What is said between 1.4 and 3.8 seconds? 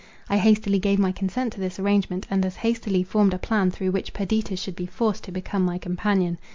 to this arrangement, and as hastily formed a plan